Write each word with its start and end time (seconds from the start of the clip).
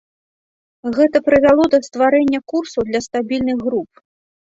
Гэта 0.95 1.21
прывяло 1.27 1.63
да 1.75 1.79
стварэння 1.89 2.43
курсаў 2.55 2.81
для 2.91 3.07
стабільных 3.11 3.57
груп. 3.71 4.07